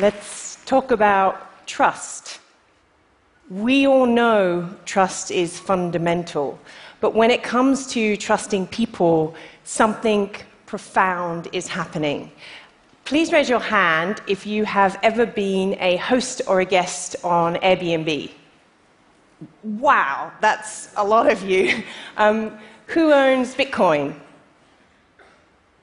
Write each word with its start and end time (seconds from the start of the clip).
Let's 0.00 0.58
talk 0.64 0.92
about 0.92 1.66
trust. 1.66 2.38
We 3.50 3.88
all 3.88 4.06
know 4.06 4.70
trust 4.84 5.32
is 5.32 5.58
fundamental, 5.58 6.56
but 7.00 7.16
when 7.16 7.32
it 7.32 7.42
comes 7.42 7.88
to 7.94 8.16
trusting 8.16 8.68
people, 8.68 9.34
something 9.64 10.30
profound 10.66 11.48
is 11.52 11.66
happening. 11.66 12.30
Please 13.06 13.32
raise 13.32 13.48
your 13.48 13.58
hand 13.58 14.22
if 14.28 14.46
you 14.46 14.64
have 14.64 15.00
ever 15.02 15.26
been 15.26 15.76
a 15.80 15.96
host 15.96 16.42
or 16.46 16.60
a 16.60 16.64
guest 16.64 17.16
on 17.24 17.56
Airbnb. 17.56 18.30
Wow, 19.64 20.30
that's 20.40 20.90
a 20.96 21.02
lot 21.04 21.28
of 21.28 21.42
you. 21.42 21.82
Um, 22.16 22.56
who 22.86 23.12
owns 23.12 23.54
Bitcoin? 23.54 24.14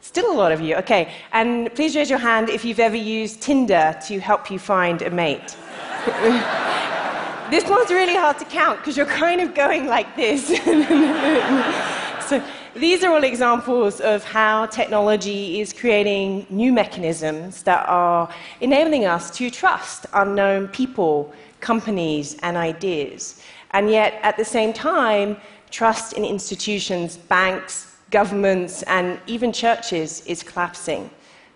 Still 0.05 0.31
a 0.31 0.37
lot 0.37 0.51
of 0.51 0.61
you, 0.61 0.75
okay. 0.75 1.11
And 1.33 1.73
please 1.73 1.95
raise 1.95 2.11
your 2.11 2.19
hand 2.19 2.49
if 2.49 2.63
you've 2.63 2.79
ever 2.79 2.95
used 2.95 3.41
Tinder 3.41 3.97
to 4.05 4.19
help 4.19 4.51
you 4.51 4.59
find 4.59 5.01
a 5.01 5.09
mate. 5.09 5.57
this 7.49 7.67
one's 7.67 7.89
really 7.89 8.15
hard 8.15 8.37
to 8.37 8.45
count 8.45 8.77
because 8.77 8.95
you're 8.95 9.07
kind 9.07 9.41
of 9.41 9.55
going 9.55 9.87
like 9.87 10.15
this. 10.15 10.47
so, 12.29 12.41
these 12.75 13.03
are 13.03 13.11
all 13.13 13.23
examples 13.23 13.99
of 13.99 14.23
how 14.23 14.67
technology 14.67 15.59
is 15.59 15.73
creating 15.73 16.45
new 16.51 16.71
mechanisms 16.71 17.63
that 17.63 17.83
are 17.89 18.29
enabling 18.61 19.05
us 19.05 19.31
to 19.31 19.49
trust 19.49 20.05
unknown 20.13 20.67
people, 20.67 21.33
companies, 21.61 22.37
and 22.43 22.57
ideas. 22.57 23.41
And 23.71 23.89
yet, 23.89 24.19
at 24.21 24.37
the 24.37 24.45
same 24.45 24.71
time, 24.71 25.37
trust 25.71 26.13
in 26.13 26.23
institutions, 26.23 27.17
banks, 27.17 27.94
governments, 28.21 28.81
and 28.83 29.19
even 29.27 29.51
churches 29.51 30.25
is 30.25 30.41
collapsing. 30.41 31.09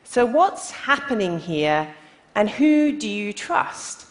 So, 0.04 0.26
what's 0.26 0.72
happening 0.72 1.40
here, 1.40 1.88
and 2.36 2.50
who 2.50 2.92
do 3.04 3.08
you 3.08 3.32
trust? 3.32 4.08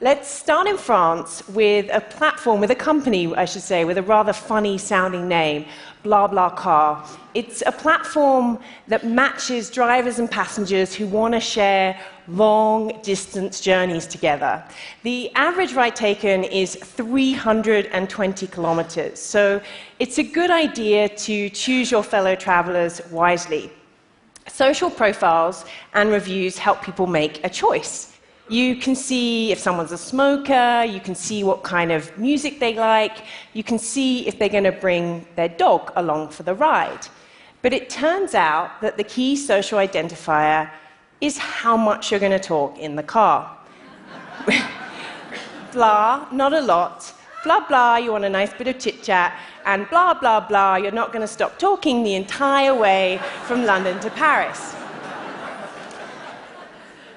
Let's 0.00 0.28
start 0.28 0.66
in 0.66 0.76
France 0.76 1.48
with 1.50 1.88
a 1.92 2.00
platform, 2.00 2.58
with 2.58 2.72
a 2.72 2.74
company, 2.74 3.32
I 3.36 3.44
should 3.44 3.62
say, 3.62 3.84
with 3.84 3.96
a 3.96 4.02
rather 4.02 4.32
funny 4.32 4.76
sounding 4.76 5.28
name, 5.28 5.66
BlaBlaCar. 6.04 7.08
It's 7.32 7.62
a 7.64 7.70
platform 7.70 8.58
that 8.88 9.06
matches 9.06 9.70
drivers 9.70 10.18
and 10.18 10.28
passengers 10.28 10.96
who 10.96 11.06
want 11.06 11.34
to 11.34 11.40
share 11.40 11.96
long 12.26 13.00
distance 13.02 13.60
journeys 13.60 14.08
together. 14.08 14.64
The 15.04 15.30
average 15.36 15.74
ride 15.74 15.94
taken 15.94 16.42
is 16.42 16.74
320 16.74 18.46
kilometers, 18.48 19.20
so 19.20 19.60
it's 20.00 20.18
a 20.18 20.24
good 20.24 20.50
idea 20.50 21.08
to 21.08 21.48
choose 21.50 21.92
your 21.92 22.02
fellow 22.02 22.34
travelers 22.34 23.00
wisely. 23.12 23.70
Social 24.48 24.90
profiles 24.90 25.64
and 25.94 26.10
reviews 26.10 26.58
help 26.58 26.82
people 26.82 27.06
make 27.06 27.44
a 27.44 27.48
choice. 27.48 28.13
You 28.48 28.76
can 28.76 28.94
see 28.94 29.52
if 29.52 29.58
someone's 29.58 29.92
a 29.92 29.98
smoker, 29.98 30.84
you 30.84 31.00
can 31.00 31.14
see 31.14 31.42
what 31.44 31.62
kind 31.62 31.90
of 31.90 32.16
music 32.18 32.60
they 32.60 32.74
like, 32.74 33.24
you 33.54 33.64
can 33.64 33.78
see 33.78 34.26
if 34.28 34.38
they're 34.38 34.50
going 34.50 34.64
to 34.64 34.72
bring 34.72 35.26
their 35.34 35.48
dog 35.48 35.92
along 35.96 36.28
for 36.28 36.42
the 36.42 36.54
ride. 36.54 37.08
But 37.62 37.72
it 37.72 37.88
turns 37.88 38.34
out 38.34 38.82
that 38.82 38.98
the 38.98 39.04
key 39.04 39.34
social 39.34 39.78
identifier 39.78 40.70
is 41.22 41.38
how 41.38 41.74
much 41.74 42.10
you're 42.10 42.20
going 42.20 42.32
to 42.32 42.38
talk 42.38 42.78
in 42.78 42.96
the 42.96 43.02
car. 43.02 43.56
blah, 45.72 46.28
not 46.30 46.52
a 46.52 46.60
lot. 46.60 47.14
Blah, 47.44 47.66
blah, 47.66 47.96
you 47.96 48.12
want 48.12 48.26
a 48.26 48.30
nice 48.30 48.52
bit 48.52 48.68
of 48.68 48.78
chit 48.78 49.02
chat. 49.02 49.38
And 49.64 49.88
blah, 49.88 50.12
blah, 50.12 50.40
blah, 50.40 50.76
you're 50.76 50.92
not 50.92 51.12
going 51.12 51.22
to 51.22 51.26
stop 51.26 51.58
talking 51.58 52.04
the 52.04 52.14
entire 52.14 52.74
way 52.74 53.20
from 53.44 53.64
London 53.64 53.98
to 54.00 54.10
Paris. 54.10 54.74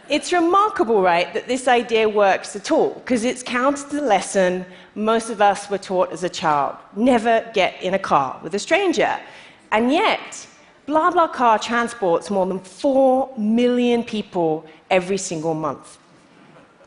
It's 0.09 0.31
remarkable, 0.31 1.01
right, 1.01 1.33
that 1.33 1.47
this 1.47 1.67
idea 1.67 2.07
works 2.07 2.55
at 2.55 2.71
all, 2.71 2.93
because 2.95 3.25
it's 3.25 3.43
counter 3.43 3.83
to 3.89 3.95
the 3.97 4.01
lesson 4.01 4.65
most 4.95 5.29
of 5.29 5.41
us 5.41 5.69
were 5.69 5.77
taught 5.77 6.11
as 6.11 6.23
a 6.23 6.29
child 6.29 6.75
never 6.95 7.49
get 7.53 7.81
in 7.83 7.93
a 7.93 7.99
car 7.99 8.39
with 8.41 8.55
a 8.55 8.59
stranger. 8.59 9.19
And 9.71 9.91
yet, 9.91 10.47
BlaBlaCar 10.87 11.61
transports 11.61 12.29
more 12.29 12.45
than 12.45 12.59
4 12.59 13.33
million 13.37 14.03
people 14.03 14.65
every 14.89 15.17
single 15.17 15.53
month. 15.53 15.97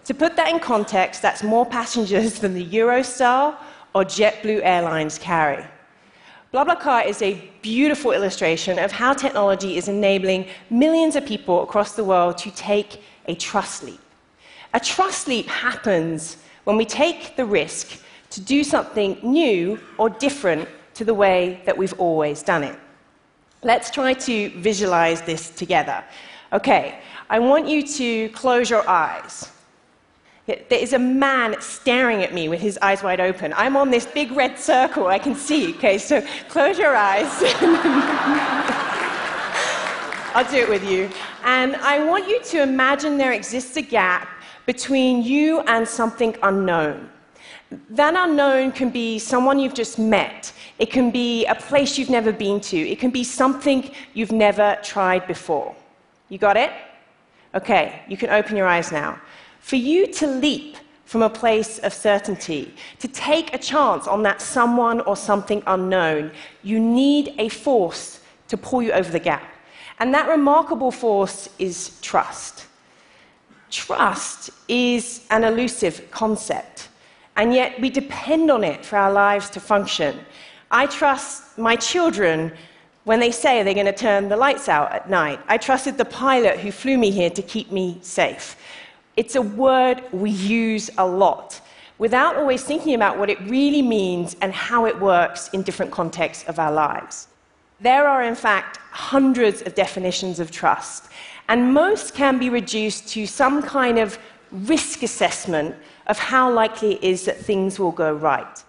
To 0.07 0.15
put 0.15 0.35
that 0.37 0.49
in 0.49 0.59
context, 0.59 1.21
that's 1.21 1.43
more 1.43 1.67
passengers 1.67 2.39
than 2.41 2.55
the 2.55 2.67
Eurostar 2.67 3.57
or 3.95 4.05
JetBlue 4.05 4.61
Airlines 4.63 5.19
carry. 5.19 5.65
BlaBlaCar 6.53 7.07
is 7.07 7.23
a 7.23 7.41
beautiful 7.63 8.11
illustration 8.11 8.81
of 8.81 8.91
how 8.91 9.15
technology 9.15 9.77
is 9.77 9.87
enabling 9.87 10.47
millions 10.69 11.15
of 11.15 11.25
people 11.25 11.63
across 11.63 11.95
the 11.95 12.03
world 12.03 12.37
to 12.39 12.51
take 12.51 13.01
a 13.27 13.37
trust 13.37 13.85
leap. 13.85 14.01
A 14.75 14.81
trust 14.81 15.29
leap 15.29 15.47
happens 15.47 16.39
when 16.65 16.77
we 16.77 16.85
take 16.85 17.37
the 17.37 17.45
risk 17.45 18.03
to 18.31 18.41
do 18.41 18.65
something 18.65 19.17
new 19.23 19.79
or 19.97 20.11
different 20.11 20.69
to 20.95 21.05
the 21.05 21.15
way 21.15 21.63
that 21.67 21.79
we've 21.79 21.99
always 22.01 22.43
done 22.43 22.65
it. 22.65 22.77
Let's 23.63 23.89
try 23.89 24.13
to 24.15 24.51
visualize 24.59 25.23
this 25.23 25.51
together. 25.51 26.03
Okay, 26.53 26.99
I 27.29 27.39
want 27.39 27.69
you 27.69 27.87
to 27.87 28.29
close 28.31 28.69
your 28.69 28.89
eyes. 28.89 29.53
There 30.69 30.79
is 30.79 30.93
a 30.93 30.99
man 30.99 31.55
staring 31.61 32.23
at 32.23 32.35
me 32.35 32.49
with 32.49 32.61
his 32.61 32.79
eyes 32.83 33.03
wide 33.03 33.21
open. 33.21 33.53
I'm 33.57 33.77
on 33.77 33.91
this 33.91 34.07
big 34.07 34.33
red 34.33 34.59
circle 34.59 35.07
I 35.07 35.19
can 35.19 35.35
see. 35.35 35.75
Okay, 35.77 35.99
so 35.99 36.23
close 36.49 36.79
your 36.79 36.97
eyes. 36.97 37.29
I'll 40.35 40.51
do 40.51 40.59
it 40.59 40.69
with 40.69 40.85
you. 40.85 41.11
And 41.45 41.77
I 41.77 42.05
want 42.05 42.29
you 42.29 42.43
to 42.43 42.63
imagine 42.63 43.19
there 43.19 43.33
exists 43.33 43.77
a 43.77 43.83
gap 43.83 44.29
between 44.67 45.23
you 45.23 45.61
and 45.63 45.87
something 45.87 46.37
unknown. 46.43 47.09
That 47.91 48.15
unknown 48.17 48.73
can 48.73 48.91
be 48.91 49.19
someone 49.19 49.59
you've 49.59 49.75
just 49.75 49.99
met. 49.99 50.53
It 50.79 50.91
can 50.91 51.11
be 51.11 51.47
a 51.47 51.55
place 51.55 51.99
you've 51.99 52.11
never 52.11 52.33
been 52.33 52.61
to. 52.63 52.77
It 52.77 52.99
can 52.99 53.11
be 53.11 53.23
something 53.25 53.91
you've 54.15 54.33
never 54.33 54.79
tried 54.83 55.27
before. 55.27 55.75
You 56.29 56.39
got 56.39 56.57
it? 56.57 56.73
Okay, 57.55 58.03
you 58.09 58.17
can 58.17 58.31
open 58.31 58.57
your 58.57 58.67
eyes 58.67 58.93
now. 58.93 59.21
For 59.61 59.77
you 59.77 60.07
to 60.15 60.27
leap 60.27 60.77
from 61.05 61.23
a 61.23 61.31
place 61.31 61.79
of 61.79 61.93
certainty, 61.93 62.75
to 62.99 63.09
take 63.09 63.55
a 63.55 63.59
chance 63.59 64.07
on 64.07 64.23
that 64.23 64.41
someone 64.41 65.01
or 65.03 65.17
something 65.17 65.63
unknown, 65.67 66.33
you 66.63 66.79
need 66.79 67.35
a 67.39 67.49
force 67.49 68.21
to 68.49 68.57
pull 68.57 68.83
you 68.83 68.93
over 68.93 69.11
the 69.11 69.19
gap. 69.19 69.45
And 69.99 70.15
that 70.15 70.29
remarkable 70.29 70.91
force 70.91 71.49
is 71.59 71.99
trust. 72.01 72.67
Trust 73.71 74.51
is 74.69 75.27
an 75.31 75.45
elusive 75.45 76.11
concept, 76.11 76.89
and 77.37 77.55
yet 77.55 77.81
we 77.81 77.91
depend 77.91 78.51
on 78.51 78.65
it 78.65 78.85
for 78.85 78.97
our 78.97 79.13
lives 79.13 79.51
to 79.51 79.61
function. 79.61 80.19
I 80.71 80.87
trust 80.87 81.59
my 81.59 81.77
children 81.77 82.53
when 83.05 83.21
they 83.21 83.31
say 83.31 83.63
they're 83.63 83.75
going 83.75 83.87
to 83.87 83.93
turn 83.93 84.29
the 84.29 84.37
lights 84.37 84.69
out 84.69 84.93
at 84.93 85.11
night. 85.11 85.41
I 85.49 85.59
trusted 85.59 85.99
the 85.99 86.05
pilot 86.05 86.61
who 86.61 86.71
flew 86.71 86.99
me 86.99 87.11
here 87.11 87.31
to 87.31 87.43
keep 87.43 87.71
me 87.71 87.99
safe. 88.03 88.57
It's 89.21 89.37
a 89.37 89.43
word 89.43 90.03
we 90.13 90.31
use 90.31 90.89
a 90.97 91.07
lot 91.07 91.61
without 91.99 92.37
always 92.37 92.65
thinking 92.65 92.95
about 92.95 93.19
what 93.19 93.29
it 93.29 93.39
really 93.43 93.83
means 93.83 94.35
and 94.41 94.51
how 94.51 94.87
it 94.87 94.99
works 94.99 95.51
in 95.53 95.61
different 95.61 95.93
contexts 95.93 96.49
of 96.49 96.59
our 96.59 96.73
lives. 96.73 97.29
There 97.83 98.09
are, 98.09 98.23
in 98.23 98.35
fact, 98.35 98.79
hundreds 98.91 99.61
of 99.61 99.75
definitions 99.75 100.41
of 100.41 100.51
trust, 100.51 101.11
and 101.51 101.75
most 101.75 102.15
can 102.15 102.39
be 102.39 102.49
reduced 102.49 103.09
to 103.09 103.27
some 103.27 103.63
kind 103.63 103.99
of 103.99 104.19
risk 104.53 105.03
assessment 105.03 105.77
of 106.07 106.19
how 106.19 106.51
likely 106.51 106.95
it 106.95 107.05
is 107.05 107.27
that 107.27 107.37
things 107.37 107.79
will 107.79 107.93
go 107.93 108.15
right. 108.15 108.65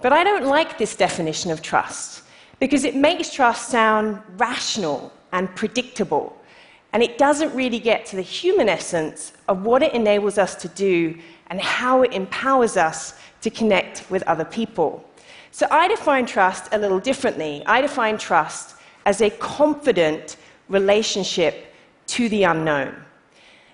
But 0.00 0.14
I 0.14 0.24
don't 0.24 0.46
like 0.46 0.78
this 0.78 0.96
definition 0.96 1.50
of 1.50 1.60
trust 1.60 2.22
because 2.60 2.84
it 2.84 2.96
makes 2.96 3.30
trust 3.30 3.68
sound 3.68 4.22
rational 4.38 5.12
and 5.32 5.54
predictable, 5.54 6.34
and 6.92 7.02
it 7.02 7.18
doesn't 7.18 7.54
really 7.54 7.78
get 7.78 8.04
to 8.06 8.16
the 8.16 8.22
human 8.22 8.68
essence 8.68 9.32
of 9.48 9.64
what 9.64 9.82
it 9.82 9.94
enables 9.94 10.38
us 10.38 10.54
to 10.56 10.68
do 10.68 11.18
and 11.48 11.60
how 11.60 12.02
it 12.02 12.12
empowers 12.12 12.76
us 12.76 13.14
to 13.40 13.50
connect 13.50 14.10
with 14.10 14.22
other 14.24 14.44
people. 14.44 15.04
So 15.50 15.66
I 15.70 15.88
define 15.88 16.26
trust 16.26 16.68
a 16.72 16.78
little 16.78 17.00
differently. 17.00 17.62
I 17.66 17.80
define 17.80 18.18
trust 18.18 18.76
as 19.04 19.20
a 19.20 19.30
confident 19.30 20.36
relationship 20.68 21.74
to 22.08 22.28
the 22.28 22.44
unknown. 22.44 22.94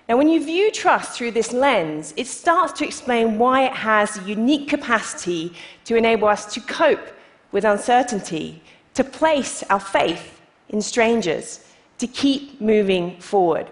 Now, 0.07 0.17
when 0.17 0.27
you 0.27 0.43
view 0.43 0.71
trust 0.71 1.17
through 1.17 1.31
this 1.31 1.53
lens, 1.53 2.13
it 2.17 2.25
starts 2.25 2.73
to 2.79 2.85
explain 2.85 3.37
why 3.37 3.65
it 3.65 3.73
has 3.73 4.17
a 4.17 4.23
unique 4.23 4.67
capacity 4.67 5.53
to 5.85 5.95
enable 5.95 6.27
us 6.27 6.51
to 6.53 6.61
cope 6.61 7.11
with 7.51 7.63
uncertainty, 7.63 8.61
to 8.95 9.03
place 9.03 9.61
our 9.69 9.79
faith 9.79 10.41
in 10.69 10.81
strangers, 10.81 11.63
to 11.99 12.07
keep 12.07 12.59
moving 12.59 13.19
forward. 13.19 13.67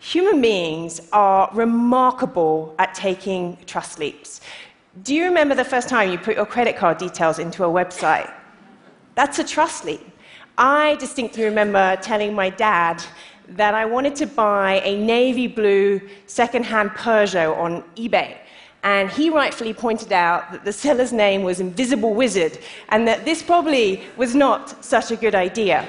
Human 0.00 0.40
beings 0.42 1.00
are 1.12 1.48
remarkable 1.54 2.74
at 2.78 2.94
taking 2.94 3.56
trust 3.66 3.98
leaps. 3.98 4.40
Do 5.02 5.14
you 5.14 5.24
remember 5.24 5.54
the 5.54 5.64
first 5.64 5.88
time 5.88 6.10
you 6.10 6.18
put 6.18 6.36
your 6.36 6.46
credit 6.46 6.76
card 6.76 6.98
details 6.98 7.38
into 7.38 7.64
a 7.64 7.68
website? 7.68 8.30
That's 9.14 9.38
a 9.38 9.44
trust 9.44 9.84
leap. 9.84 10.06
I 10.58 10.96
distinctly 10.96 11.44
remember 11.44 11.96
telling 12.02 12.34
my 12.34 12.50
dad 12.50 13.02
that 13.48 13.74
I 13.74 13.84
wanted 13.84 14.14
to 14.16 14.26
buy 14.26 14.80
a 14.84 14.96
navy 14.96 15.46
blue 15.46 16.00
secondhand 16.26 16.90
Peugeot 16.90 17.56
on 17.56 17.82
eBay. 17.96 18.36
And 18.82 19.10
he 19.10 19.30
rightfully 19.30 19.72
pointed 19.72 20.12
out 20.12 20.52
that 20.52 20.64
the 20.64 20.72
seller's 20.72 21.12
name 21.12 21.42
was 21.42 21.58
Invisible 21.58 22.14
Wizard 22.14 22.58
and 22.90 23.08
that 23.08 23.24
this 23.24 23.42
probably 23.42 24.02
was 24.16 24.34
not 24.34 24.84
such 24.84 25.10
a 25.10 25.16
good 25.16 25.34
idea. 25.34 25.88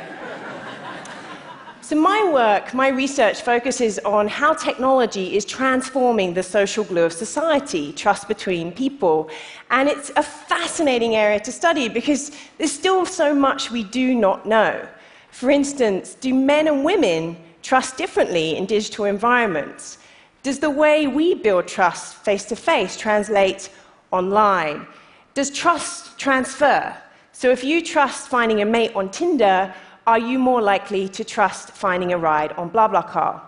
So, 1.85 1.95
my 1.95 2.31
work, 2.33 2.73
my 2.73 2.87
research 2.87 3.43
focuses 3.43 3.99
on 3.99 4.27
how 4.27 4.55
technology 4.55 5.37
is 5.37 5.45
transforming 5.45 6.33
the 6.33 6.41
social 6.41 6.83
glue 6.83 7.03
of 7.03 7.13
society, 7.13 7.93
trust 7.93 8.27
between 8.27 8.71
people. 8.71 9.29
And 9.69 9.87
it's 9.87 10.09
a 10.15 10.23
fascinating 10.23 11.15
area 11.15 11.39
to 11.41 11.51
study 11.51 11.87
because 11.87 12.31
there's 12.57 12.71
still 12.71 13.05
so 13.05 13.35
much 13.35 13.69
we 13.69 13.83
do 13.83 14.15
not 14.15 14.47
know. 14.47 14.87
For 15.29 15.51
instance, 15.51 16.15
do 16.15 16.33
men 16.33 16.67
and 16.67 16.83
women 16.83 17.37
trust 17.61 17.97
differently 17.97 18.57
in 18.57 18.65
digital 18.65 19.05
environments? 19.05 19.99
Does 20.41 20.57
the 20.57 20.71
way 20.71 21.05
we 21.05 21.35
build 21.35 21.67
trust 21.67 22.15
face 22.15 22.45
to 22.45 22.55
face 22.55 22.97
translate 22.97 23.69
online? 24.09 24.88
Does 25.35 25.51
trust 25.51 26.17
transfer? 26.17 26.97
So, 27.31 27.51
if 27.51 27.63
you 27.63 27.83
trust 27.83 28.27
finding 28.27 28.63
a 28.63 28.65
mate 28.65 28.95
on 28.95 29.11
Tinder, 29.11 29.71
are 30.07 30.19
you 30.19 30.39
more 30.39 30.61
likely 30.61 31.09
to 31.09 31.23
trust 31.23 31.71
finding 31.71 32.13
a 32.13 32.17
ride 32.17 32.51
on 32.53 32.69
BlaBlaCar? 32.69 33.41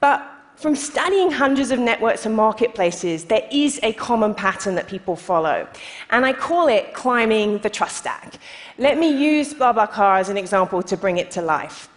But 0.00 0.26
from 0.56 0.76
studying 0.76 1.30
hundreds 1.30 1.70
of 1.70 1.78
networks 1.78 2.26
and 2.26 2.34
marketplaces, 2.34 3.24
there 3.24 3.48
is 3.50 3.80
a 3.82 3.92
common 3.94 4.34
pattern 4.34 4.74
that 4.74 4.88
people 4.88 5.16
follow. 5.16 5.66
And 6.10 6.26
I 6.26 6.32
call 6.34 6.68
it 6.68 6.92
climbing 6.92 7.58
the 7.58 7.70
trust 7.70 7.96
stack. 7.96 8.34
Let 8.76 8.98
me 8.98 9.08
use 9.08 9.54
BlaBlaCar 9.54 10.20
as 10.20 10.28
an 10.28 10.36
example 10.36 10.82
to 10.82 10.96
bring 10.96 11.16
it 11.16 11.30
to 11.32 11.42
life. 11.42 11.88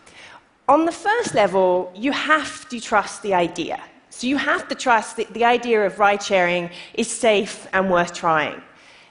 On 0.69 0.85
the 0.85 0.93
first 0.93 1.35
level, 1.35 1.91
you 1.93 2.13
have 2.13 2.69
to 2.69 2.79
trust 2.79 3.21
the 3.21 3.33
idea. 3.33 3.81
So 4.09 4.27
you 4.27 4.37
have 4.37 4.67
to 4.69 4.75
trust 4.75 5.17
that 5.17 5.33
the 5.33 5.43
idea 5.43 5.85
of 5.85 5.99
ride 5.99 6.23
sharing 6.23 6.69
is 6.93 7.09
safe 7.11 7.67
and 7.73 7.91
worth 7.91 8.13
trying. 8.13 8.61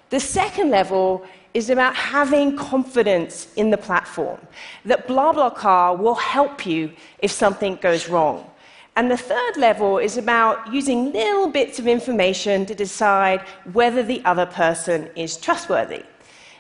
The 0.09 0.21
second 0.21 0.71
level 0.71 1.27
is 1.55 1.71
about 1.71 1.95
having 1.95 2.57
confidence 2.57 3.49
in 3.57 3.71
the 3.71 3.77
platform, 3.77 4.41
that 4.85 5.07
BlaBlaCar 5.07 5.99
will 5.99 6.15
help 6.15 6.65
you 6.65 6.93
if 7.19 7.31
something 7.31 7.77
goes 7.77 8.09
wrong. 8.09 8.49
And 8.97 9.11
the 9.11 9.17
third 9.17 9.57
level 9.57 9.99
is 9.99 10.19
about 10.19 10.73
using 10.73 11.13
little 11.13 11.49
bits 11.49 11.79
of 11.79 11.87
information 11.87 12.67
to 12.67 12.75
decide 12.75 13.41
whether 13.73 14.03
the 14.03 14.23
other 14.25 14.47
person 14.47 15.09
is 15.17 15.37
trustworthy. 15.37 16.05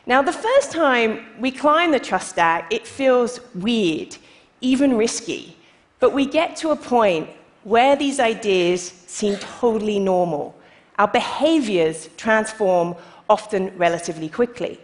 Now, 0.06 0.22
the 0.22 0.32
first 0.32 0.72
time 0.72 1.26
we 1.38 1.50
climb 1.50 1.92
the 1.92 2.00
trust 2.00 2.30
stack, 2.30 2.72
it 2.72 2.86
feels 2.86 3.40
weird, 3.54 4.16
even 4.60 4.96
risky. 4.96 5.56
But 6.00 6.12
we 6.12 6.26
get 6.26 6.56
to 6.56 6.70
a 6.70 6.76
point 6.76 7.30
where 7.64 7.94
these 7.94 8.18
ideas 8.18 8.80
seem 9.06 9.36
totally 9.36 10.00
normal. 10.00 10.58
Our 10.98 11.08
behaviors 11.08 12.08
transform 12.16 12.96
often 13.36 13.62
relatively 13.78 14.28
quickly. 14.28 14.74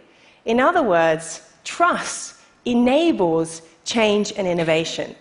In 0.45 0.59
other 0.59 0.81
words, 0.81 1.23
trust 1.63 2.35
enables 2.65 3.61
change 3.85 4.33
and 4.37 4.45
innovation. 4.47 5.15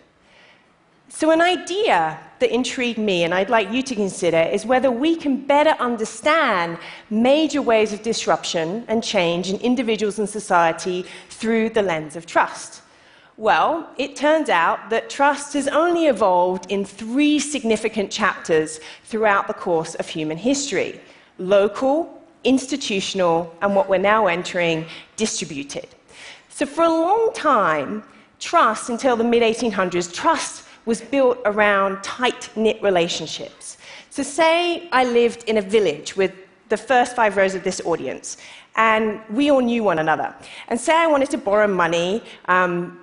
So, 1.10 1.30
an 1.30 1.40
idea 1.40 2.18
that 2.40 2.54
intrigued 2.54 2.98
me, 2.98 3.24
and 3.24 3.34
I'd 3.34 3.50
like 3.50 3.70
you 3.72 3.82
to 3.82 3.94
consider, 3.94 4.42
is 4.56 4.64
whether 4.64 4.90
we 4.90 5.16
can 5.16 5.34
better 5.46 5.74
understand 5.88 6.78
major 7.10 7.62
ways 7.62 7.92
of 7.92 8.02
disruption 8.02 8.84
and 8.88 9.02
change 9.02 9.50
in 9.50 9.58
individuals 9.60 10.18
and 10.18 10.28
society 10.28 11.04
through 11.28 11.70
the 11.70 11.82
lens 11.82 12.14
of 12.16 12.24
trust. 12.24 12.82
Well, 13.36 13.88
it 13.96 14.16
turns 14.16 14.48
out 14.48 14.90
that 14.90 15.10
trust 15.10 15.54
has 15.54 15.68
only 15.68 16.06
evolved 16.06 16.70
in 16.70 16.84
three 16.84 17.38
significant 17.38 18.10
chapters 18.10 18.80
throughout 19.04 19.46
the 19.46 19.54
course 19.54 19.94
of 19.96 20.08
human 20.08 20.38
history 20.38 21.00
local, 21.38 22.17
institutional, 22.44 23.54
and 23.62 23.74
what 23.74 23.88
we're 23.88 23.98
now 23.98 24.26
entering, 24.26 24.86
distributed. 25.16 25.88
So, 26.48 26.66
for 26.66 26.84
a 26.84 26.88
long 26.88 27.32
time, 27.34 28.02
trust, 28.38 28.90
until 28.90 29.16
the 29.16 29.24
mid 29.24 29.42
1800s, 29.42 30.12
trust 30.12 30.64
was 30.86 31.00
built 31.00 31.38
around 31.44 32.02
tight 32.02 32.50
knit 32.56 32.82
relationships. 32.82 33.76
So, 34.10 34.22
say 34.22 34.88
I 34.90 35.04
lived 35.04 35.44
in 35.44 35.58
a 35.58 35.62
village 35.62 36.16
with 36.16 36.32
the 36.68 36.76
first 36.76 37.16
five 37.16 37.36
rows 37.36 37.54
of 37.54 37.64
this 37.64 37.80
audience, 37.84 38.36
and 38.76 39.20
we 39.30 39.50
all 39.50 39.60
knew 39.60 39.82
one 39.82 39.98
another. 39.98 40.34
And 40.68 40.80
say 40.80 40.94
I 40.94 41.06
wanted 41.06 41.30
to 41.30 41.38
borrow 41.38 41.66
money, 41.66 42.22
um, 42.46 42.98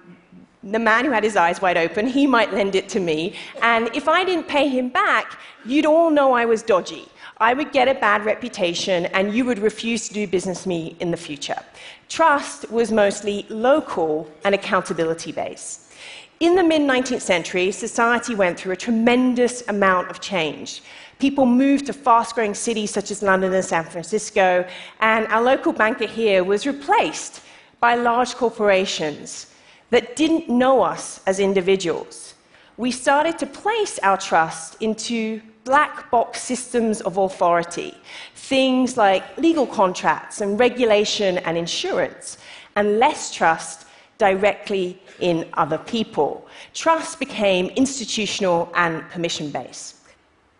the 0.63 0.79
man 0.79 1.05
who 1.05 1.11
had 1.11 1.23
his 1.23 1.35
eyes 1.35 1.61
wide 1.61 1.77
open, 1.77 2.07
he 2.07 2.25
might 2.25 2.51
lend 2.51 2.75
it 2.75 2.89
to 2.89 2.99
me. 2.99 3.35
And 3.61 3.89
if 3.93 4.07
I 4.07 4.23
didn't 4.23 4.47
pay 4.47 4.67
him 4.67 4.89
back, 4.89 5.37
you'd 5.63 5.85
all 5.85 6.09
know 6.09 6.33
I 6.33 6.45
was 6.45 6.63
dodgy. 6.63 7.07
I 7.37 7.53
would 7.53 7.73
get 7.73 7.89
a 7.89 7.95
bad 7.95 8.23
reputation 8.23 9.07
and 9.07 9.33
you 9.33 9.43
would 9.45 9.59
refuse 9.59 10.07
to 10.07 10.13
do 10.13 10.25
business 10.25 10.59
with 10.59 10.67
me 10.67 10.95
in 10.99 11.11
the 11.11 11.17
future. 11.17 11.61
Trust 12.07 12.71
was 12.71 12.91
mostly 12.91 13.45
local 13.49 14.29
and 14.45 14.55
accountability 14.55 15.33
based. 15.33 15.91
In 16.39 16.55
the 16.55 16.63
mid 16.63 16.81
19th 16.81 17.21
century, 17.21 17.71
society 17.71 18.35
went 18.35 18.57
through 18.57 18.73
a 18.73 18.77
tremendous 18.77 19.67
amount 19.67 20.09
of 20.09 20.19
change. 20.19 20.81
People 21.19 21.45
moved 21.45 21.85
to 21.85 21.93
fast 21.93 22.35
growing 22.35 22.53
cities 22.53 22.91
such 22.91 23.09
as 23.09 23.23
London 23.23 23.53
and 23.53 23.63
San 23.63 23.85
Francisco, 23.85 24.67
and 24.99 25.27
our 25.27 25.41
local 25.41 25.71
banker 25.71 26.07
here 26.07 26.43
was 26.43 26.67
replaced 26.67 27.41
by 27.79 27.95
large 27.95 28.35
corporations 28.35 29.53
that 29.91 30.15
didn't 30.17 30.49
know 30.49 30.81
us 30.81 31.21
as 31.25 31.39
individuals. 31.39 32.33
We 32.75 32.91
started 32.91 33.39
to 33.39 33.45
place 33.45 33.97
our 33.99 34.17
trust 34.17 34.81
into 34.81 35.41
black 35.65 36.11
box 36.11 36.41
systems 36.41 37.01
of 37.01 37.17
authority, 37.17 37.93
things 38.35 38.97
like 38.97 39.37
legal 39.37 39.65
contracts 39.65 40.39
and 40.39 40.59
regulation 40.59 41.39
and 41.39 41.57
insurance, 41.57 42.37
and 42.75 42.99
less 42.99 43.33
trust 43.33 43.87
directly 44.19 44.97
in 45.19 45.45
other 45.53 45.79
people. 45.79 46.47
Trust 46.73 47.19
became 47.19 47.67
institutional 47.69 48.71
and 48.75 49.01
permission 49.09 49.49
based. 49.49 49.95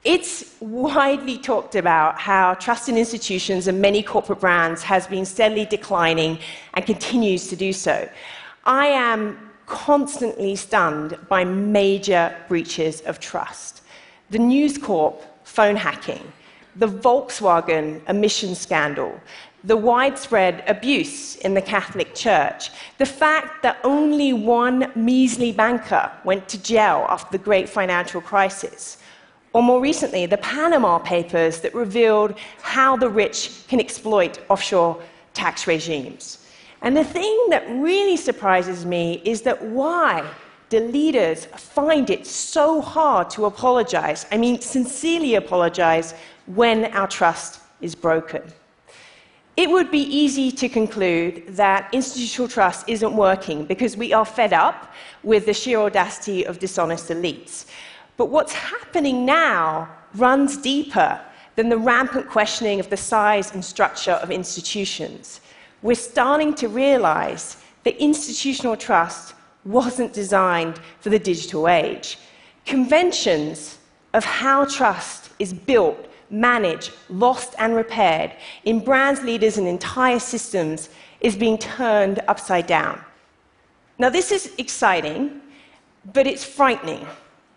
It's 0.04 0.56
widely 0.60 1.38
talked 1.38 1.76
about 1.76 2.20
how 2.20 2.56
trust 2.56 2.90
in 2.90 2.98
institutions 2.98 3.68
and 3.68 3.80
many 3.80 4.04
corporate 4.04 4.40
brands 4.40 4.84
has 4.84 5.08
been 5.08 5.26
steadily 5.26 5.66
declining 5.66 6.40
and 6.74 6.86
continues 6.86 7.48
to 7.50 7.56
do 7.56 7.72
so. 7.74 8.10
I 8.66 8.88
am 8.88 9.52
constantly 9.68 10.56
stunned 10.56 11.18
by 11.30 11.44
major 11.44 12.36
breaches 12.48 13.02
of 13.02 13.20
trust 13.20 13.82
the 14.30 14.40
News 14.40 14.78
Corp 14.78 15.22
phone 15.46 15.76
hacking, 15.76 16.32
the 16.76 16.88
Volkswagen 16.88 18.02
emission 18.10 18.56
scandal, 18.56 19.20
the 19.64 19.78
widespread 19.78 20.64
abuse 20.68 21.36
in 21.38 21.54
the 21.54 21.62
Catholic 21.62 22.14
Church, 22.14 22.70
the 22.98 23.06
fact 23.06 23.64
that 23.64 23.78
only 23.84 24.34
one 24.34 24.92
measly 24.96 25.52
banker 25.52 26.12
went 26.24 26.48
to 26.50 26.62
jail 26.62 27.06
after 27.10 27.38
the 27.38 27.44
great 27.44 27.68
financial 27.68 28.22
crisis, 28.22 28.98
or 29.54 29.64
more 29.64 29.80
recently, 29.80 30.26
the 30.26 30.38
Panama 30.38 31.00
Papers 31.00 31.62
that 31.62 31.74
revealed 31.74 32.38
how 32.62 32.98
the 32.98 33.10
rich 33.10 33.66
can 33.70 33.80
exploit 33.80 34.40
offshore 34.50 35.02
tax 35.34 35.66
regimes. 35.66 36.40
And 36.82 36.96
the 36.96 37.06
thing 37.06 37.48
that 37.50 37.64
really 37.70 38.18
surprises 38.18 38.86
me 38.86 39.22
is 39.24 39.44
that 39.44 39.62
why 39.62 40.30
the 40.70 40.80
leaders 40.80 41.46
find 41.46 42.10
it 42.10 42.26
so 42.26 42.82
hard 42.82 43.30
to 43.32 43.46
apologize, 43.46 44.26
I 44.32 44.38
mean, 44.38 44.62
sincerely 44.62 45.36
apologize, 45.36 46.14
when 46.48 46.86
our 46.94 47.08
trust 47.08 47.62
is 47.82 47.96
broken. 47.96 48.42
It 49.58 49.70
would 49.70 49.90
be 49.90 50.02
easy 50.02 50.52
to 50.52 50.68
conclude 50.68 51.44
that 51.48 51.88
institutional 51.94 52.50
trust 52.50 52.90
isn't 52.90 53.16
working 53.16 53.66
because 53.66 53.96
we 53.96 54.12
are 54.12 54.26
fed 54.26 54.52
up 54.52 54.94
with 55.24 55.46
the 55.46 55.54
sheer 55.54 55.80
audacity 55.80 56.46
of 56.46 56.60
dishonest 56.60 57.10
elites. 57.10 57.66
But 58.18 58.26
what's 58.26 58.54
happening 58.54 59.26
now 59.26 59.90
runs 60.14 60.58
deeper 60.58 61.22
than 61.56 61.70
the 61.70 61.78
rampant 61.78 62.30
questioning 62.30 62.82
of 62.82 62.90
the 62.90 62.98
size 62.98 63.54
and 63.54 63.64
structure 63.64 64.14
of 64.14 64.30
institutions. 64.30 65.40
We're 65.82 65.96
starting 65.96 66.54
to 66.56 66.68
realize 66.68 67.58
that 67.86 67.96
institutional 67.98 68.76
trust 68.76 69.35
wasn't 69.66 70.14
designed 70.14 70.80
for 71.00 71.10
the 71.10 71.20
digital 71.20 71.68
age. 71.68 72.18
Conventions 72.66 73.80
of 74.14 74.24
how 74.24 74.66
trust 74.66 75.30
is 75.40 75.54
built, 75.54 76.08
managed, 76.30 76.92
lost, 77.10 77.56
and 77.58 77.76
repaired 77.76 78.32
in 78.64 78.80
brands, 78.80 79.22
leaders, 79.24 79.58
and 79.58 79.68
entire 79.68 80.20
systems 80.20 80.90
is 81.20 81.36
being 81.36 81.58
turned 81.58 82.20
upside 82.28 82.68
down. 82.68 83.02
Now, 83.98 84.10
this 84.10 84.32
is 84.32 84.54
exciting, 84.58 85.42
but 86.14 86.28
it's 86.28 86.44
frightening 86.44 87.06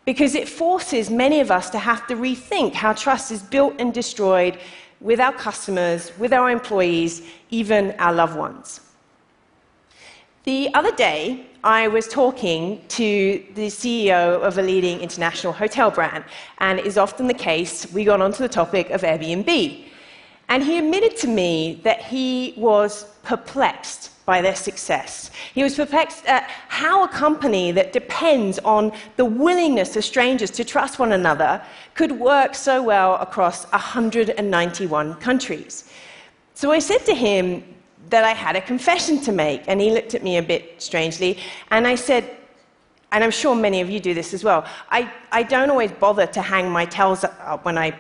because 0.05 0.35
it 0.35 0.49
forces 0.49 1.11
many 1.11 1.41
of 1.41 1.51
us 1.51 1.69
to 1.71 1.79
have 1.79 2.07
to 2.07 2.15
rethink 2.15 2.73
how 2.73 2.95
trust 2.95 3.31
is 3.31 3.43
built 3.43 3.75
and 3.79 3.93
destroyed 3.93 4.59
with 5.01 5.21
our 5.21 5.33
customers, 5.33 6.13
with 6.19 6.33
our 6.33 6.51
employees, 6.51 7.23
even 7.51 7.95
our 7.99 8.13
loved 8.13 8.37
ones. 8.37 8.81
The 10.45 10.73
other 10.75 10.93
day, 10.93 11.47
I 11.65 11.89
was 11.89 12.07
talking 12.07 12.81
to 12.89 13.45
the 13.55 13.67
CEO 13.67 14.41
of 14.41 14.59
a 14.59 14.63
leading 14.63 15.01
international 15.01 15.53
hotel 15.53 15.91
brand, 15.91 16.25
and 16.59 16.79
is 16.79 16.97
often 16.97 17.27
the 17.27 17.35
case, 17.35 17.93
we 17.93 18.05
got 18.05 18.21
onto 18.21 18.39
the 18.39 18.49
topic 18.49 18.91
of 18.91 19.03
Airbnb. 19.03 19.85
And 20.49 20.63
he 20.63 20.79
admitted 20.79 21.17
to 21.19 21.27
me 21.29 21.81
that 21.83 22.01
he 22.01 22.55
was 22.57 23.05
perplexed 23.25 24.25
by 24.25 24.41
their 24.41 24.55
success. 24.55 25.31
He 25.53 25.63
was 25.63 25.75
perplexed 25.75 26.27
at 26.27 26.45
how 26.69 27.03
a 27.03 27.09
company 27.09 27.73
that 27.73 27.93
depends 27.93 28.59
on 28.61 28.93
the 29.17 29.25
willingness 29.25 29.97
of 29.97 30.05
strangers 30.05 30.51
to 30.53 30.65
trust 30.65 30.99
one 30.99 31.13
another 31.13 31.63
could 31.95 32.13
work 32.13 32.55
so 32.55 32.83
well 32.83 33.17
across 33.17 33.65
191 33.73 35.15
countries. 35.15 35.91
So 36.55 36.71
I 36.71 36.79
said 36.79 37.05
to 37.07 37.15
him 37.15 37.65
that 38.11 38.25
I 38.25 38.33
had 38.33 38.57
a 38.57 38.61
confession 38.61 39.21
to 39.23 39.33
make, 39.33 39.63
and 39.67 39.81
he 39.81 39.91
looked 39.91 40.15
at 40.15 40.23
me 40.23 40.39
a 40.39 40.43
bit 40.43 40.81
strangely, 40.81 41.39
and 41.71 41.87
I 41.87 41.95
said, 41.95 42.37
and 43.13 43.25
I'm 43.25 43.31
sure 43.31 43.55
many 43.55 43.81
of 43.81 43.91
you 43.91 44.01
do 44.01 44.15
this 44.15 44.35
as 44.35 44.45
well, 44.45 44.67
I, 44.91 45.11
I 45.33 45.43
don't 45.43 45.71
always 45.71 45.93
bother 45.93 46.27
to 46.27 46.43
hang 46.43 46.71
my 46.71 46.85
towels 46.85 47.25
up 47.25 47.65
when 47.65 47.79
I 47.79 47.99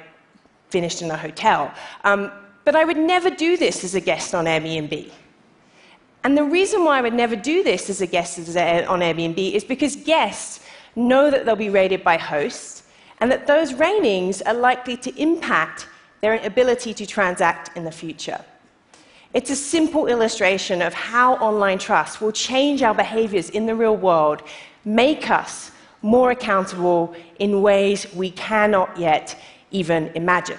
finished 0.70 1.02
in 1.02 1.10
a 1.10 1.16
hotel. 1.16 1.72
Um, 2.04 2.30
but 2.64 2.76
I 2.76 2.84
would 2.84 2.98
never 2.98 3.30
do 3.30 3.56
this 3.56 3.84
as 3.84 3.94
a 3.94 4.00
guest 4.00 4.34
on 4.34 4.44
Airbnb. 4.44 5.10
And 6.24 6.36
the 6.36 6.44
reason 6.44 6.84
why 6.84 6.98
I 6.98 7.00
would 7.00 7.14
never 7.14 7.36
do 7.36 7.62
this 7.62 7.88
as 7.88 8.00
a 8.02 8.06
guest 8.06 8.38
on 8.38 9.00
Airbnb 9.00 9.52
is 9.52 9.64
because 9.64 9.96
guests 9.96 10.60
know 10.94 11.30
that 11.30 11.46
they'll 11.46 11.56
be 11.56 11.70
rated 11.70 12.04
by 12.04 12.18
hosts 12.18 12.82
and 13.20 13.30
that 13.30 13.46
those 13.46 13.72
ratings 13.72 14.42
are 14.42 14.54
likely 14.54 14.96
to 14.98 15.14
impact 15.20 15.86
their 16.20 16.44
ability 16.44 16.92
to 16.94 17.06
transact 17.06 17.76
in 17.76 17.84
the 17.84 17.92
future. 17.92 18.44
It's 19.34 19.50
a 19.50 19.56
simple 19.56 20.06
illustration 20.06 20.80
of 20.80 20.94
how 20.94 21.34
online 21.34 21.78
trust 21.78 22.22
will 22.22 22.32
change 22.32 22.82
our 22.82 22.94
behaviors 22.94 23.50
in 23.50 23.66
the 23.66 23.74
real 23.74 23.96
world, 23.96 24.42
make 24.86 25.30
us 25.30 25.70
more 26.00 26.30
accountable 26.30 27.14
in 27.38 27.60
ways 27.60 28.06
we 28.14 28.30
cannot 28.30 28.96
yet 28.96 29.38
even 29.70 30.10
imagine. 30.14 30.58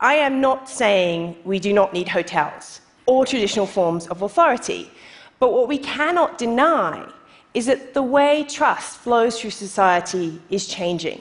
I 0.00 0.14
am 0.14 0.40
not 0.40 0.70
saying 0.70 1.36
we 1.44 1.58
do 1.58 1.74
not 1.74 1.92
need 1.92 2.08
hotels 2.08 2.80
or 3.04 3.26
traditional 3.26 3.66
forms 3.66 4.06
of 4.06 4.22
authority, 4.22 4.90
but 5.38 5.52
what 5.52 5.68
we 5.68 5.76
cannot 5.76 6.38
deny 6.38 7.06
is 7.52 7.66
that 7.66 7.92
the 7.92 8.02
way 8.02 8.44
trust 8.48 8.98
flows 8.98 9.38
through 9.38 9.50
society 9.50 10.40
is 10.48 10.66
changing. 10.66 11.20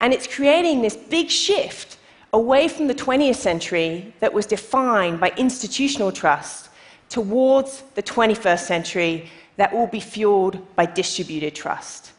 And 0.00 0.12
it's 0.12 0.26
creating 0.26 0.82
this 0.82 0.96
big 0.96 1.30
shift 1.30 1.95
away 2.36 2.68
from 2.68 2.86
the 2.86 2.94
20th 2.94 3.36
century 3.36 4.12
that 4.20 4.30
was 4.30 4.44
defined 4.44 5.18
by 5.18 5.32
institutional 5.38 6.12
trust 6.12 6.68
towards 7.08 7.82
the 7.94 8.02
21st 8.02 8.58
century 8.58 9.30
that 9.56 9.72
will 9.72 9.86
be 9.86 10.00
fueled 10.00 10.54
by 10.76 10.84
distributed 10.84 11.54
trust. 11.54 12.12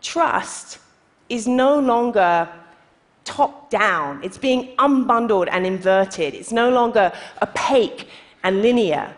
Trust 0.00 0.78
is 1.28 1.46
no 1.46 1.78
longer 1.78 2.48
top 3.24 3.70
down, 3.70 4.20
it's 4.24 4.36
being 4.36 4.74
unbundled 4.78 5.48
and 5.52 5.64
inverted. 5.64 6.34
It's 6.34 6.50
no 6.50 6.68
longer 6.70 7.12
opaque 7.40 8.08
and 8.42 8.62
linear. 8.62 9.14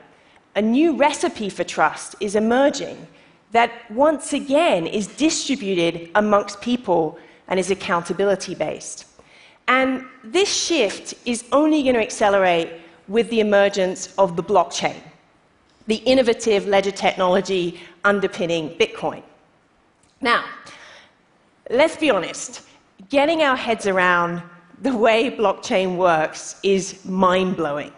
A 0.57 0.61
new 0.61 0.95
recipe 0.95 1.49
for 1.49 1.65
trust 1.65 2.17
is 2.21 2.37
emerging 2.37 2.99
that 3.53 3.71
once 3.91 4.35
again 4.35 4.87
is 4.87 5.07
distributed 5.07 6.11
amongst 6.15 6.61
people 6.61 7.19
and 7.49 7.59
is 7.59 7.71
accountability 7.71 8.55
based. 8.55 9.07
And 9.69 10.05
this 10.23 10.53
shift 10.53 11.15
is 11.25 11.45
only 11.53 11.83
going 11.83 11.95
to 11.95 12.01
accelerate 12.01 12.71
with 13.09 13.29
the 13.31 13.41
emergence 13.41 14.15
of 14.17 14.37
the 14.37 14.43
blockchain, 14.43 15.01
the 15.87 15.97
innovative 15.97 16.67
ledger 16.67 16.91
technology 16.91 17.81
underpinning 18.05 18.71
Bitcoin. 18.71 19.23
Now, 20.21 20.45
let's 21.71 21.97
be 21.97 22.11
honest 22.11 22.63
getting 23.11 23.43
our 23.43 23.57
heads 23.57 23.87
around 23.87 24.43
the 24.83 24.97
way 24.97 25.31
blockchain 25.31 25.97
works 25.97 26.57
is 26.63 27.05
mind 27.05 27.57
blowing. 27.57 27.93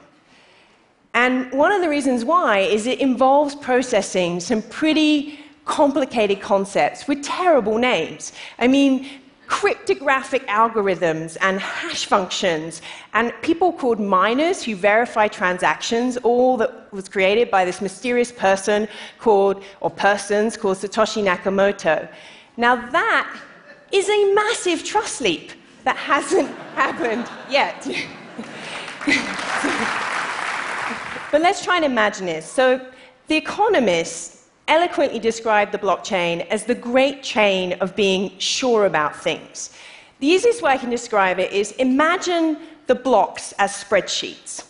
And 1.15 1.51
one 1.53 1.73
of 1.73 1.81
the 1.81 1.89
reasons 1.89 2.25
why 2.25 2.59
is 2.59 2.87
it 2.87 3.01
involves 3.01 3.55
processing 3.55 4.41
some 4.41 4.63
pretty 4.63 5.39
complicated 5.65 6.41
concepts 6.41 7.09
with 7.09 7.23
terrible 7.23 7.79
names. 7.79 8.33
I 8.59 8.69
mean, 8.69 9.09
cryptographic 9.47 10.47
algorithms 10.47 11.37
and 11.41 11.61
hash 11.61 12.07
functions, 12.07 12.83
and 13.15 13.33
people 13.43 13.73
called 13.73 14.01
miners 14.01 14.63
who 14.63 14.75
verify 14.75 15.29
transactions, 15.29 16.17
all 16.19 16.57
that 16.57 16.93
was 16.93 17.09
created 17.09 17.51
by 17.51 17.65
this 17.65 17.81
mysterious 17.81 18.33
person 18.33 18.89
called, 19.19 19.63
or 19.81 19.91
persons 19.91 20.57
called 20.57 20.77
Satoshi 20.77 21.23
Nakamoto. 21.23 22.09
Now, 22.57 22.77
that 22.91 23.41
is 23.93 24.09
a 24.09 24.35
massive 24.35 24.85
trust 24.85 25.21
leap 25.21 25.53
that 25.85 25.97
hasn't 25.97 26.49
happened 26.75 27.29
yet. 27.49 27.87
but 31.31 31.41
let's 31.41 31.65
try 31.65 31.77
and 31.77 31.85
imagine 31.85 32.27
this. 32.27 32.51
So, 32.51 32.85
The 33.29 33.37
Economist 33.37 34.36
eloquently 34.69 35.19
described 35.19 35.73
the 35.73 35.79
blockchain 35.79 36.47
as 36.49 36.65
the 36.65 36.75
great 36.75 37.23
chain 37.23 37.75
of 37.75 37.95
being 37.95 38.37
sure 38.39 38.87
about 38.87 39.17
things. 39.17 39.71
The 40.19 40.27
easiest 40.27 40.63
way 40.63 40.73
I 40.73 40.79
can 40.79 40.91
describe 40.91 41.39
it 41.39 41.53
is 41.53 41.73
imagine 41.73 42.59
the 42.87 42.95
blocks 42.95 43.53
as 43.59 43.73
spreadsheets, 43.73 44.65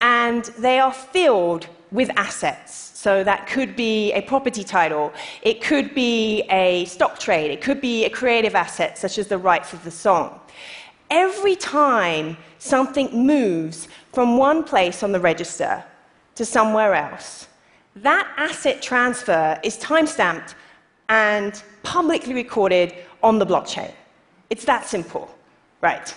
and 0.00 0.44
they 0.58 0.78
are 0.78 0.92
filled 0.92 1.66
with 1.90 2.10
assets. 2.16 2.74
So 2.94 3.22
that 3.22 3.46
could 3.46 3.76
be 3.76 4.12
a 4.12 4.22
property 4.22 4.64
title, 4.64 5.12
it 5.42 5.62
could 5.62 5.94
be 5.94 6.42
a 6.50 6.84
stock 6.86 7.18
trade, 7.18 7.52
it 7.52 7.60
could 7.60 7.80
be 7.80 8.04
a 8.04 8.10
creative 8.10 8.56
asset, 8.56 8.98
such 8.98 9.18
as 9.18 9.28
the 9.28 9.38
rights 9.38 9.72
of 9.72 9.84
the 9.84 9.90
song. 9.90 10.40
Every 11.10 11.54
time 11.54 12.36
something 12.58 13.26
moves 13.26 13.88
from 14.12 14.36
one 14.36 14.64
place 14.64 15.02
on 15.02 15.12
the 15.12 15.20
register 15.20 15.84
to 16.34 16.44
somewhere 16.44 16.94
else, 16.94 17.46
that 18.02 18.32
asset 18.36 18.82
transfer 18.82 19.58
is 19.62 19.76
timestamped 19.78 20.54
and 21.08 21.62
publicly 21.82 22.34
recorded 22.34 22.94
on 23.22 23.38
the 23.38 23.46
blockchain. 23.46 23.92
It's 24.50 24.64
that 24.64 24.86
simple, 24.86 25.28
right? 25.80 26.14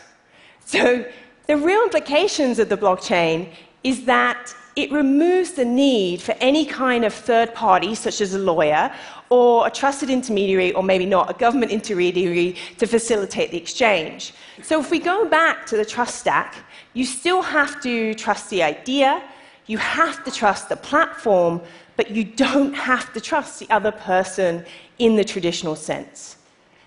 So, 0.66 1.06
the 1.48 1.58
real 1.58 1.82
implications 1.84 2.60
of 2.60 2.70
the 2.70 2.78
blockchain 2.78 3.54
is 3.84 4.06
that 4.06 4.54
it 4.76 4.92
removes 4.92 5.52
the 5.52 5.66
need 5.66 6.22
for 6.22 6.34
any 6.40 6.66
kind 6.66 7.04
of 7.04 7.14
third 7.14 7.54
party, 7.54 7.94
such 7.94 8.22
as 8.22 8.34
a 8.34 8.40
lawyer 8.40 8.94
or 9.30 9.68
a 9.68 9.72
trusted 9.72 10.10
intermediary, 10.10 10.74
or 10.74 10.84
maybe 10.84 11.06
not, 11.06 11.30
a 11.30 11.34
government 11.34 11.72
intermediary, 11.72 12.56
to 12.78 12.86
facilitate 12.86 13.52
the 13.52 13.58
exchange. 13.58 14.34
So 14.62 14.80
if 14.80 14.92
we 14.92 15.00
go 15.00 15.26
back 15.26 15.66
to 15.68 15.78
the 15.78 15.86
trust 15.86 16.20
stack, 16.20 16.56
you 16.94 17.06
still 17.06 17.42
have 17.42 17.82
to 17.82 18.14
trust 18.16 18.50
the 18.50 18.62
idea, 18.62 19.24
you 19.68 19.78
have 19.78 20.24
to 20.24 20.32
trust 20.32 20.70
the 20.70 20.76
platform, 20.76 21.62
but 21.96 22.12
you 22.12 22.24
don't 22.24 22.74
have 22.74 23.14
to 23.14 23.22
trust 23.22 23.60
the 23.60 23.70
other 23.70 23.92
person 23.92 24.66
in 25.00 25.16
the 25.16 25.24
traditional 25.24 25.76
sense. 25.76 26.38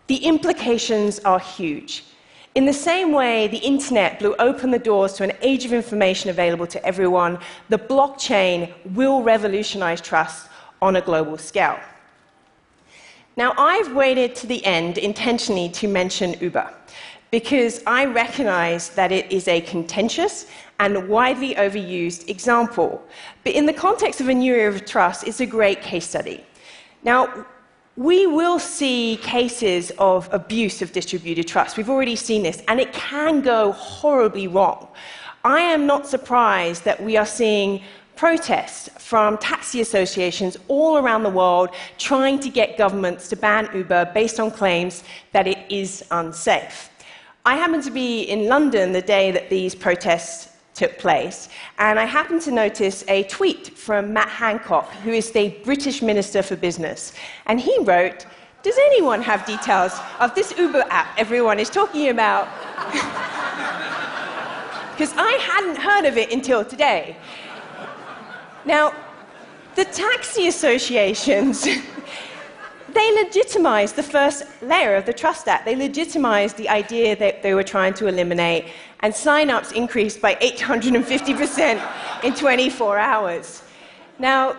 The 0.07 0.17
implications 0.17 1.19
are 1.21 1.39
huge. 1.39 2.05
In 2.55 2.67
the 2.67 2.73
same 2.73 3.13
way 3.13 3.49
the 3.49 3.59
internet 3.59 4.21
blew 4.21 4.35
open 4.39 4.71
the 4.71 4.79
doors 4.79 5.15
to 5.15 5.25
an 5.25 5.33
age 5.41 5.65
of 5.65 5.73
information 5.73 6.31
available 6.31 6.67
to 6.69 6.85
everyone, 6.85 7.39
the 7.69 7.79
blockchain 7.79 8.73
will 8.95 9.23
revolutionize 9.23 10.01
trust 10.01 10.49
on 10.81 10.97
a 10.97 11.01
global 11.01 11.37
scale. 11.39 11.81
Now, 13.37 13.53
I've 13.59 13.93
waited 13.93 14.37
to 14.37 14.47
the 14.47 14.65
end 14.65 14.99
intentionally 14.99 15.69
to 15.71 15.89
mention 15.89 16.35
Uber 16.41 16.73
because 17.33 17.83
I 17.85 18.05
recognize 18.05 18.91
that 18.91 19.11
it 19.11 19.33
is 19.33 19.49
a 19.49 19.61
contentious 19.63 20.47
and 20.81 21.09
widely 21.09 21.55
overused 21.55 22.29
example. 22.29 23.03
But 23.45 23.55
in 23.55 23.67
the 23.67 23.73
context 23.73 24.21
of 24.21 24.29
a 24.29 24.35
new 24.35 24.55
era 24.55 24.75
of 24.75 24.85
trust, 24.85 25.27
it's 25.27 25.41
a 25.41 25.47
great 25.47 25.83
case 25.83 26.09
study. 26.09 26.45
Now, 27.03 27.47
we 27.97 28.27
will 28.27 28.59
see 28.59 29.19
cases 29.23 29.93
of 29.99 30.29
abuse 30.33 30.83
of 30.83 30.91
distributed 30.91 31.47
trust. 31.47 31.77
We've 31.77 31.91
already 31.91 32.17
seen 32.17 32.43
this, 32.43 32.63
and 32.67 32.81
it 32.81 32.93
can 32.93 33.41
go 33.41 33.73
horribly 33.73 34.49
wrong. 34.49 34.89
I 35.45 35.61
am 35.61 35.87
not 35.87 36.07
surprised 36.07 36.85
that 36.85 37.01
we 37.01 37.17
are 37.17 37.27
seeing 37.27 37.83
protests 38.17 38.89
from 38.99 39.39
taxi 39.39 39.81
associations 39.81 40.57
all 40.69 40.99
around 40.99 41.23
the 41.23 41.31
world 41.31 41.71
trying 41.99 42.39
to 42.41 42.49
get 42.49 42.79
governments 42.79 43.29
to 43.29 43.37
ban 43.37 43.69
Uber 43.75 44.11
based 44.15 44.41
on 44.41 44.51
claims 44.51 45.05
that 45.33 45.47
it 45.47 45.59
is 45.69 46.05
unsafe. 46.11 46.91
I 47.45 47.57
happened 47.57 47.83
to 47.85 47.91
be 47.91 48.23
in 48.23 48.49
London 48.49 48.93
the 48.93 49.03
day 49.03 49.31
that 49.31 49.51
these 49.51 49.75
protests 49.75 50.54
took 50.75 50.99
place. 50.99 51.49
And 51.79 51.99
I 51.99 52.05
happened 52.05 52.43
to 52.43 52.51
notice 52.51 53.05
a 53.09 53.23
tweet 53.25 53.79
from 53.79 54.13
Matt 54.13 54.29
Hancock, 54.29 54.91
who 55.05 55.13
is 55.13 55.31
the 55.31 55.51
British 55.65 56.03
Minister 56.03 56.43
for 56.43 56.57
Business. 56.57 57.13
And 57.47 57.61
he 57.61 57.79
wrote, 57.81 58.27
Does 58.63 58.77
anyone 58.87 59.23
have 59.23 59.47
details 59.47 59.99
of 60.21 60.35
this 60.35 60.57
Uber 60.59 60.85
app 60.91 61.19
everyone 61.19 61.59
is 61.59 61.71
talking 61.71 62.09
about? 62.09 62.49
Because 64.95 65.13
I 65.17 65.33
hadn't 65.43 65.77
heard 65.77 66.05
of 66.05 66.17
it 66.17 66.33
until 66.33 66.65
today. 66.65 67.17
Now, 68.65 68.95
the 69.75 69.85
taxi 69.85 70.47
associations. 70.47 71.67
they 72.95 73.25
legitimized 73.25 73.97
the 73.97 74.03
first 74.03 74.45
layer 74.63 74.95
of 74.97 75.05
the 75.05 75.13
trust 75.13 75.43
stack. 75.43 75.65
They 75.65 75.77
legitimized 75.77 76.57
the 76.57 76.69
idea 76.69 77.17
that 77.17 77.43
they 77.43 77.55
were 77.55 77.63
trying 77.63 77.95
to 77.95 78.07
eliminate, 78.07 78.67
and 79.01 79.15
sign-ups 79.15 79.73
increased 79.73 80.21
by 80.21 80.35
850% 80.37 82.25
in 82.25 82.35
24 82.35 82.99
hours. 82.99 83.63
Now, 84.19 84.57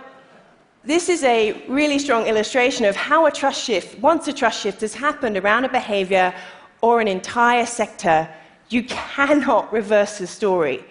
this 0.84 1.10
is 1.10 1.24
a 1.24 1.64
really 1.68 1.98
strong 1.98 2.28
illustration 2.28 2.86
of 2.86 2.96
how 2.96 3.26
a 3.26 3.32
trust 3.32 3.64
shift, 3.64 3.98
once 4.00 4.28
a 4.28 4.34
trust 4.34 4.62
shift 4.62 4.82
has 4.82 4.94
happened 4.94 5.38
around 5.38 5.66
a 5.66 5.70
behavior 5.70 6.34
or 6.82 7.02
an 7.02 7.08
entire 7.08 7.66
sector, 7.66 8.30
you 8.70 8.84
cannot 8.84 9.72
reverse 9.74 10.20
the 10.20 10.28
story. 10.28 10.84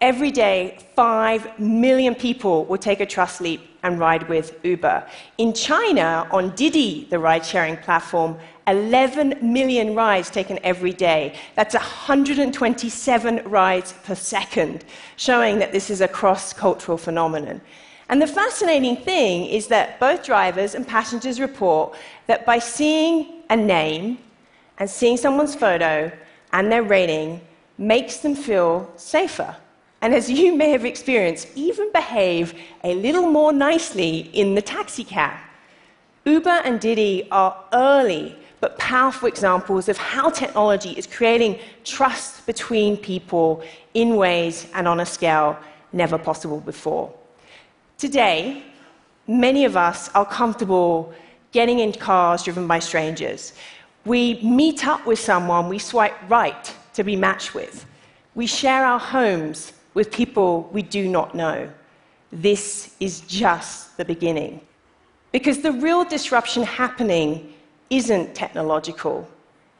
Every 0.00 0.30
day, 0.30 0.78
5 0.96 1.58
million 1.60 2.14
people 2.14 2.64
will 2.64 2.78
take 2.78 3.00
a 3.00 3.06
trust 3.06 3.42
leap 3.42 3.60
and 3.82 3.98
ride 3.98 4.26
with 4.30 4.58
Uber. 4.64 5.06
In 5.36 5.52
China, 5.52 6.26
on 6.30 6.54
Didi, 6.54 7.06
the 7.10 7.18
ride 7.18 7.44
sharing 7.44 7.76
platform, 7.76 8.38
11 8.66 9.34
million 9.42 9.94
rides 9.94 10.30
taken 10.30 10.58
every 10.62 10.94
day. 10.94 11.34
That's 11.54 11.74
127 11.74 13.42
rides 13.44 13.92
per 14.02 14.14
second, 14.14 14.86
showing 15.16 15.58
that 15.58 15.70
this 15.70 15.90
is 15.90 16.00
a 16.00 16.08
cross 16.08 16.54
cultural 16.54 16.96
phenomenon. 16.96 17.60
And 18.08 18.22
the 18.22 18.26
fascinating 18.26 18.96
thing 18.96 19.44
is 19.48 19.66
that 19.66 20.00
both 20.00 20.24
drivers 20.24 20.74
and 20.74 20.88
passengers 20.88 21.38
report 21.38 21.94
that 22.26 22.46
by 22.46 22.58
seeing 22.58 23.42
a 23.50 23.56
name 23.56 24.16
and 24.78 24.88
seeing 24.88 25.18
someone's 25.18 25.54
photo 25.54 26.10
and 26.54 26.72
their 26.72 26.82
rating 26.82 27.42
makes 27.76 28.16
them 28.18 28.34
feel 28.34 28.90
safer 28.96 29.54
and 30.02 30.14
as 30.14 30.30
you 30.30 30.56
may 30.56 30.70
have 30.70 30.84
experienced, 30.84 31.48
even 31.54 31.92
behave 31.92 32.54
a 32.84 32.94
little 32.94 33.30
more 33.30 33.52
nicely 33.52 34.30
in 34.32 34.54
the 34.54 34.62
taxi 34.62 35.04
cab. 35.04 35.38
Uber 36.24 36.60
and 36.64 36.80
Didi 36.80 37.28
are 37.30 37.56
early 37.72 38.36
but 38.60 38.78
powerful 38.78 39.26
examples 39.26 39.88
of 39.88 39.96
how 39.96 40.28
technology 40.28 40.90
is 40.90 41.06
creating 41.06 41.58
trust 41.84 42.44
between 42.46 42.96
people 42.96 43.62
in 43.94 44.16
ways 44.16 44.66
and 44.74 44.86
on 44.86 45.00
a 45.00 45.06
scale 45.06 45.58
never 45.92 46.18
possible 46.18 46.60
before. 46.60 47.12
Today, 47.98 48.62
many 49.26 49.64
of 49.64 49.76
us 49.76 50.10
are 50.10 50.26
comfortable 50.26 51.12
getting 51.52 51.80
in 51.80 51.92
cars 51.92 52.42
driven 52.42 52.66
by 52.66 52.78
strangers. 52.78 53.54
We 54.04 54.40
meet 54.42 54.86
up 54.86 55.06
with 55.06 55.18
someone 55.18 55.68
we 55.68 55.78
swipe 55.78 56.14
right 56.28 56.74
to 56.94 57.02
be 57.02 57.16
matched 57.16 57.54
with. 57.54 57.86
We 58.34 58.46
share 58.46 58.84
our 58.84 58.98
homes 58.98 59.72
with 59.94 60.10
people 60.10 60.68
we 60.72 60.82
do 60.82 61.08
not 61.08 61.34
know. 61.34 61.70
This 62.32 62.94
is 63.00 63.20
just 63.22 63.96
the 63.96 64.04
beginning. 64.04 64.60
Because 65.32 65.60
the 65.60 65.72
real 65.72 66.04
disruption 66.04 66.62
happening 66.62 67.52
isn't 67.88 68.34
technological, 68.34 69.28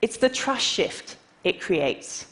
it's 0.02 0.16
the 0.16 0.28
trust 0.28 0.66
shift 0.66 1.16
it 1.44 1.60
creates. 1.60 2.26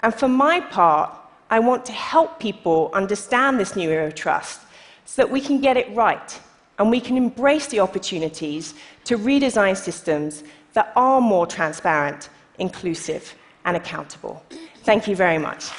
And 0.00 0.14
for 0.14 0.28
my 0.28 0.60
part, 0.60 1.10
I 1.50 1.58
want 1.60 1.84
to 1.86 1.92
help 1.92 2.38
people 2.38 2.90
understand 2.92 3.58
this 3.58 3.76
new 3.76 3.90
era 3.90 4.06
of 4.06 4.14
trust 4.14 4.60
so 5.04 5.22
that 5.22 5.30
we 5.30 5.40
can 5.40 5.60
get 5.60 5.76
it 5.76 5.94
right 5.94 6.40
and 6.78 6.90
we 6.90 7.00
can 7.00 7.16
embrace 7.16 7.68
the 7.68 7.80
opportunities 7.80 8.74
to 9.04 9.16
redesign 9.16 9.76
systems 9.76 10.44
that 10.74 10.92
are 10.96 11.20
more 11.20 11.46
transparent, 11.46 12.28
inclusive, 12.58 13.34
and 13.64 13.76
accountable. 13.76 14.44
Thank 14.82 15.08
you 15.08 15.16
very 15.16 15.38
much. 15.38 15.70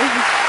Thank 0.00 0.14
you. 0.34 0.39